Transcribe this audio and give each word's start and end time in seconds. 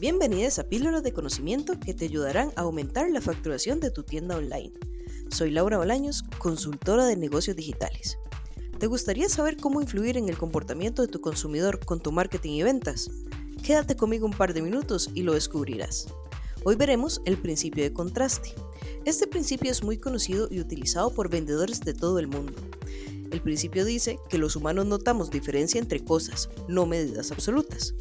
Bienvenidos 0.00 0.58
a 0.58 0.64
Píldoras 0.64 1.02
de 1.02 1.12
Conocimiento 1.12 1.78
que 1.78 1.92
te 1.92 2.06
ayudarán 2.06 2.52
a 2.56 2.62
aumentar 2.62 3.10
la 3.10 3.20
facturación 3.20 3.80
de 3.80 3.90
tu 3.90 4.02
tienda 4.02 4.38
online. 4.38 4.72
Soy 5.30 5.50
Laura 5.50 5.76
Bolaños, 5.76 6.22
consultora 6.38 7.04
de 7.04 7.18
negocios 7.18 7.54
digitales. 7.54 8.16
¿Te 8.78 8.86
gustaría 8.86 9.28
saber 9.28 9.58
cómo 9.58 9.82
influir 9.82 10.16
en 10.16 10.30
el 10.30 10.38
comportamiento 10.38 11.02
de 11.02 11.08
tu 11.08 11.20
consumidor 11.20 11.84
con 11.84 12.00
tu 12.00 12.12
marketing 12.12 12.52
y 12.52 12.62
ventas? 12.62 13.10
Quédate 13.62 13.94
conmigo 13.94 14.24
un 14.24 14.32
par 14.32 14.54
de 14.54 14.62
minutos 14.62 15.10
y 15.12 15.22
lo 15.22 15.34
descubrirás. 15.34 16.06
Hoy 16.64 16.76
veremos 16.76 17.20
el 17.26 17.36
principio 17.36 17.84
de 17.84 17.92
contraste. 17.92 18.54
Este 19.04 19.26
principio 19.26 19.70
es 19.70 19.82
muy 19.84 19.98
conocido 19.98 20.48
y 20.50 20.60
utilizado 20.60 21.12
por 21.12 21.28
vendedores 21.28 21.80
de 21.80 21.92
todo 21.92 22.18
el 22.18 22.26
mundo. 22.26 22.54
El 23.30 23.42
principio 23.42 23.84
dice 23.84 24.18
que 24.30 24.38
los 24.38 24.56
humanos 24.56 24.86
notamos 24.86 25.30
diferencia 25.30 25.78
entre 25.78 26.02
cosas, 26.02 26.48
no 26.68 26.86
medidas 26.86 27.32
absolutas. 27.32 27.94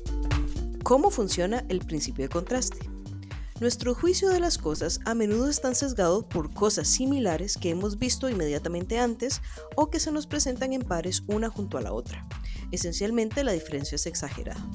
¿Cómo 0.90 1.12
funciona 1.12 1.64
el 1.70 1.82
principio 1.82 2.26
de 2.26 2.30
contraste? 2.30 2.80
Nuestro 3.60 3.94
juicio 3.94 4.30
de 4.30 4.40
las 4.40 4.58
cosas 4.58 5.00
a 5.06 5.14
menudo 5.14 5.48
están 5.48 5.76
sesgados 5.76 6.24
por 6.24 6.52
cosas 6.52 6.88
similares 6.88 7.58
que 7.58 7.70
hemos 7.70 8.00
visto 8.00 8.28
inmediatamente 8.28 8.98
antes 8.98 9.44
o 9.76 9.92
que 9.92 10.00
se 10.00 10.12
nos 10.12 10.26
presentan 10.26 10.74
en 10.74 10.82
pares 10.82 11.22
una 11.28 11.52
junto 11.52 11.78
a 11.78 11.82
la 11.82 11.94
otra. 11.94 12.28
Esencialmente 12.72 13.44
la 13.44 13.52
diferencia 13.52 13.98
es 13.98 14.08
exagerada. 14.08 14.68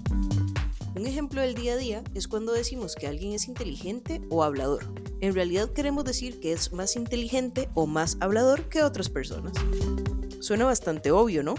Un 0.94 1.04
ejemplo 1.04 1.40
del 1.40 1.56
día 1.56 1.72
a 1.72 1.78
día 1.78 2.04
es 2.14 2.28
cuando 2.28 2.52
decimos 2.52 2.94
que 2.94 3.08
alguien 3.08 3.32
es 3.32 3.48
inteligente 3.48 4.22
o 4.30 4.44
hablador. 4.44 4.86
En 5.20 5.34
realidad 5.34 5.72
queremos 5.72 6.04
decir 6.04 6.38
que 6.38 6.52
es 6.52 6.72
más 6.72 6.94
inteligente 6.94 7.70
o 7.74 7.88
más 7.88 8.18
hablador 8.20 8.68
que 8.68 8.84
otras 8.84 9.10
personas. 9.10 9.54
Suena 10.38 10.64
bastante 10.64 11.10
obvio, 11.10 11.42
¿no? 11.42 11.56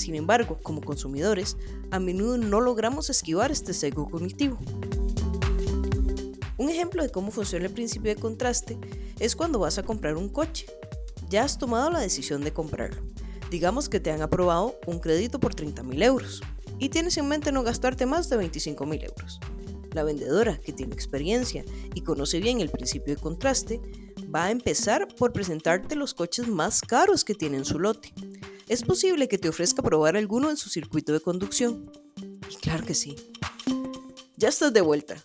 Sin 0.00 0.14
embargo, 0.14 0.58
como 0.62 0.80
consumidores, 0.80 1.58
a 1.90 2.00
menudo 2.00 2.38
no 2.38 2.62
logramos 2.62 3.10
esquivar 3.10 3.52
este 3.52 3.74
sesgo 3.74 4.08
cognitivo. 4.08 4.58
Un 6.56 6.70
ejemplo 6.70 7.02
de 7.02 7.10
cómo 7.10 7.30
funciona 7.30 7.66
el 7.66 7.72
principio 7.74 8.14
de 8.14 8.18
contraste 8.18 8.78
es 9.18 9.36
cuando 9.36 9.58
vas 9.58 9.76
a 9.76 9.82
comprar 9.82 10.16
un 10.16 10.30
coche. 10.30 10.64
Ya 11.28 11.44
has 11.44 11.58
tomado 11.58 11.90
la 11.90 12.00
decisión 12.00 12.42
de 12.42 12.54
comprarlo. 12.54 13.02
Digamos 13.50 13.90
que 13.90 14.00
te 14.00 14.10
han 14.10 14.22
aprobado 14.22 14.80
un 14.86 15.00
crédito 15.00 15.38
por 15.38 15.54
30 15.54 15.82
mil 15.82 16.02
euros 16.02 16.40
y 16.78 16.88
tienes 16.88 17.18
en 17.18 17.28
mente 17.28 17.52
no 17.52 17.62
gastarte 17.62 18.06
más 18.06 18.30
de 18.30 18.38
25 18.38 18.86
mil 18.86 19.04
euros. 19.04 19.38
La 19.92 20.02
vendedora, 20.02 20.56
que 20.56 20.72
tiene 20.72 20.94
experiencia 20.94 21.62
y 21.94 22.00
conoce 22.00 22.40
bien 22.40 22.62
el 22.62 22.70
principio 22.70 23.16
de 23.16 23.20
contraste, 23.20 23.82
va 24.34 24.46
a 24.46 24.50
empezar 24.50 25.08
por 25.14 25.34
presentarte 25.34 25.94
los 25.94 26.14
coches 26.14 26.48
más 26.48 26.80
caros 26.80 27.22
que 27.22 27.34
tiene 27.34 27.58
en 27.58 27.66
su 27.66 27.78
lote 27.78 28.14
es 28.70 28.84
posible 28.84 29.26
que 29.26 29.36
te 29.36 29.48
ofrezca 29.48 29.82
probar 29.82 30.16
alguno 30.16 30.48
en 30.48 30.56
su 30.56 30.70
circuito 30.70 31.12
de 31.12 31.18
conducción. 31.18 31.90
Y 32.48 32.54
claro 32.54 32.86
que 32.86 32.94
sí. 32.94 33.16
Ya 34.36 34.48
estás 34.48 34.72
de 34.72 34.80
vuelta. 34.80 35.16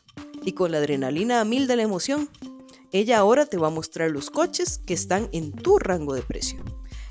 Y 0.43 0.53
con 0.53 0.71
la 0.71 0.79
adrenalina 0.79 1.41
a 1.41 1.45
mil 1.45 1.67
de 1.67 1.75
la 1.75 1.83
emoción, 1.83 2.27
ella 2.91 3.19
ahora 3.19 3.45
te 3.45 3.57
va 3.57 3.67
a 3.67 3.69
mostrar 3.69 4.09
los 4.09 4.31
coches 4.31 4.79
que 4.79 4.95
están 4.95 5.29
en 5.31 5.51
tu 5.51 5.77
rango 5.77 6.15
de 6.15 6.23
precio. 6.23 6.63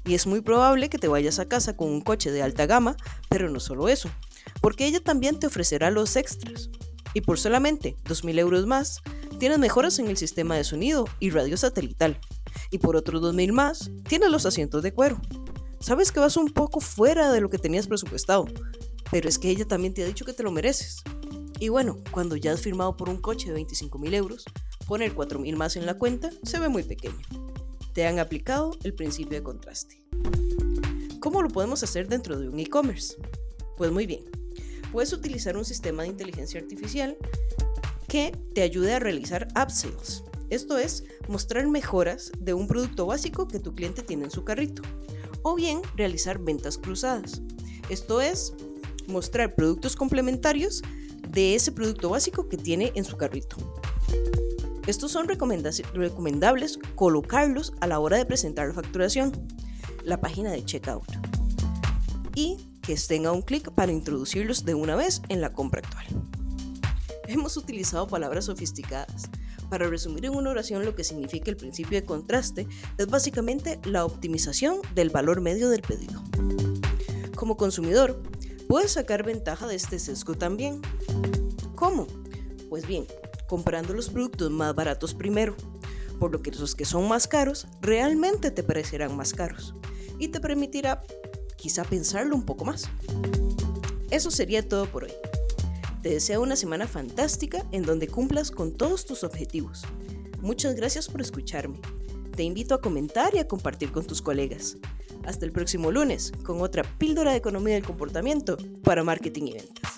Y 0.04 0.14
es 0.14 0.26
muy 0.26 0.40
probable 0.40 0.88
que 0.88 0.98
te 0.98 1.06
vayas 1.06 1.38
a 1.38 1.46
casa 1.46 1.76
con 1.76 1.88
un 1.88 2.00
coche 2.00 2.32
de 2.32 2.42
alta 2.42 2.66
gama, 2.66 2.96
pero 3.28 3.48
no 3.48 3.60
solo 3.60 3.88
eso, 3.88 4.10
porque 4.60 4.86
ella 4.86 4.98
también 4.98 5.38
te 5.38 5.46
ofrecerá 5.46 5.92
los 5.92 6.16
extras. 6.16 6.68
Y 7.14 7.20
por 7.20 7.38
solamente 7.38 7.94
2.000 8.06 8.40
euros 8.40 8.66
más, 8.66 9.02
tienes 9.38 9.60
mejoras 9.60 10.00
en 10.00 10.08
el 10.08 10.16
sistema 10.16 10.56
de 10.56 10.64
sonido 10.64 11.04
y 11.20 11.30
radio 11.30 11.56
satelital. 11.56 12.18
Y 12.72 12.78
por 12.78 12.96
otros 12.96 13.22
2.000 13.22 13.52
más, 13.52 13.92
tienes 14.08 14.30
los 14.30 14.46
asientos 14.46 14.82
de 14.82 14.92
cuero. 14.92 15.20
Sabes 15.84 16.12
que 16.12 16.18
vas 16.18 16.38
un 16.38 16.48
poco 16.48 16.80
fuera 16.80 17.30
de 17.30 17.42
lo 17.42 17.50
que 17.50 17.58
tenías 17.58 17.86
presupuestado, 17.86 18.46
pero 19.10 19.28
es 19.28 19.38
que 19.38 19.50
ella 19.50 19.66
también 19.66 19.92
te 19.92 20.02
ha 20.02 20.06
dicho 20.06 20.24
que 20.24 20.32
te 20.32 20.42
lo 20.42 20.50
mereces. 20.50 21.02
Y 21.60 21.68
bueno, 21.68 22.02
cuando 22.10 22.36
ya 22.36 22.52
has 22.52 22.62
firmado 22.62 22.96
por 22.96 23.10
un 23.10 23.18
coche 23.18 23.48
de 23.48 23.52
25 23.52 23.98
mil 23.98 24.14
euros, 24.14 24.46
poner 24.86 25.12
4 25.12 25.38
mil 25.38 25.58
más 25.58 25.76
en 25.76 25.84
la 25.84 25.98
cuenta 25.98 26.30
se 26.42 26.58
ve 26.58 26.70
muy 26.70 26.84
pequeño. 26.84 27.20
Te 27.92 28.06
han 28.06 28.18
aplicado 28.18 28.70
el 28.82 28.94
principio 28.94 29.36
de 29.36 29.42
contraste. 29.42 30.02
¿Cómo 31.20 31.42
lo 31.42 31.50
podemos 31.50 31.82
hacer 31.82 32.08
dentro 32.08 32.38
de 32.40 32.48
un 32.48 32.58
e-commerce? 32.58 33.18
Pues 33.76 33.92
muy 33.92 34.06
bien, 34.06 34.24
puedes 34.90 35.12
utilizar 35.12 35.54
un 35.54 35.66
sistema 35.66 36.04
de 36.04 36.08
inteligencia 36.08 36.58
artificial 36.58 37.18
que 38.08 38.32
te 38.54 38.62
ayude 38.62 38.94
a 38.94 39.00
realizar 39.00 39.48
upsells. 39.62 40.24
Esto 40.48 40.78
es, 40.78 41.04
mostrar 41.28 41.66
mejoras 41.66 42.32
de 42.38 42.54
un 42.54 42.68
producto 42.68 43.04
básico 43.04 43.46
que 43.48 43.60
tu 43.60 43.74
cliente 43.74 44.02
tiene 44.02 44.24
en 44.24 44.30
su 44.30 44.44
carrito 44.44 44.80
o 45.44 45.54
bien 45.54 45.80
realizar 45.94 46.40
ventas 46.40 46.76
cruzadas. 46.76 47.40
Esto 47.88 48.20
es 48.20 48.54
mostrar 49.06 49.54
productos 49.54 49.94
complementarios 49.94 50.82
de 51.28 51.54
ese 51.54 51.70
producto 51.70 52.08
básico 52.08 52.48
que 52.48 52.56
tiene 52.56 52.90
en 52.96 53.04
su 53.04 53.16
carrito. 53.16 53.56
Estos 54.86 55.12
son 55.12 55.28
recomendables 55.28 56.78
colocarlos 56.94 57.72
a 57.80 57.86
la 57.86 58.00
hora 58.00 58.16
de 58.16 58.26
presentar 58.26 58.68
la 58.68 58.74
facturación, 58.74 59.32
la 60.02 60.20
página 60.20 60.50
de 60.50 60.64
checkout, 60.64 61.06
y 62.34 62.56
que 62.82 62.94
estén 62.94 63.26
a 63.26 63.32
un 63.32 63.42
clic 63.42 63.70
para 63.70 63.92
introducirlos 63.92 64.64
de 64.64 64.74
una 64.74 64.96
vez 64.96 65.22
en 65.28 65.40
la 65.40 65.52
compra 65.52 65.80
actual. 65.80 66.06
Hemos 67.26 67.56
utilizado 67.56 68.06
palabras 68.06 68.46
sofisticadas, 68.46 69.30
para 69.68 69.88
resumir 69.88 70.26
en 70.26 70.34
una 70.34 70.50
oración 70.50 70.84
lo 70.84 70.94
que 70.94 71.04
significa 71.04 71.50
el 71.50 71.56
principio 71.56 72.00
de 72.00 72.06
contraste, 72.06 72.66
es 72.98 73.06
básicamente 73.06 73.80
la 73.84 74.04
optimización 74.04 74.78
del 74.94 75.10
valor 75.10 75.40
medio 75.40 75.68
del 75.68 75.82
pedido. 75.82 76.22
Como 77.36 77.56
consumidor, 77.56 78.22
puedes 78.68 78.92
sacar 78.92 79.24
ventaja 79.24 79.66
de 79.66 79.74
este 79.74 79.98
sesgo 79.98 80.34
también. 80.34 80.80
¿Cómo? 81.74 82.06
Pues 82.68 82.86
bien, 82.86 83.06
comprando 83.48 83.94
los 83.94 84.10
productos 84.10 84.50
más 84.50 84.74
baratos 84.74 85.14
primero, 85.14 85.56
por 86.18 86.32
lo 86.32 86.42
que 86.42 86.50
los 86.50 86.74
que 86.74 86.84
son 86.84 87.08
más 87.08 87.26
caros 87.26 87.66
realmente 87.80 88.50
te 88.50 88.62
parecerán 88.62 89.16
más 89.16 89.32
caros 89.32 89.74
y 90.18 90.28
te 90.28 90.40
permitirá 90.40 91.02
quizá 91.56 91.84
pensarlo 91.84 92.36
un 92.36 92.44
poco 92.44 92.64
más. 92.64 92.88
Eso 94.10 94.30
sería 94.30 94.66
todo 94.68 94.86
por 94.86 95.04
hoy. 95.04 95.12
Te 96.04 96.10
deseo 96.10 96.42
una 96.42 96.54
semana 96.54 96.86
fantástica 96.86 97.64
en 97.72 97.82
donde 97.82 98.08
cumplas 98.08 98.50
con 98.50 98.72
todos 98.72 99.06
tus 99.06 99.24
objetivos. 99.24 99.84
Muchas 100.42 100.74
gracias 100.74 101.08
por 101.08 101.22
escucharme. 101.22 101.80
Te 102.36 102.42
invito 102.42 102.74
a 102.74 102.82
comentar 102.82 103.34
y 103.34 103.38
a 103.38 103.48
compartir 103.48 103.90
con 103.90 104.06
tus 104.06 104.20
colegas. 104.20 104.76
Hasta 105.24 105.46
el 105.46 105.52
próximo 105.52 105.90
lunes 105.90 106.30
con 106.44 106.60
otra 106.60 106.82
píldora 106.98 107.30
de 107.30 107.38
economía 107.38 107.76
del 107.76 107.86
comportamiento 107.86 108.58
para 108.82 109.02
marketing 109.02 109.44
y 109.44 109.52
ventas. 109.54 109.93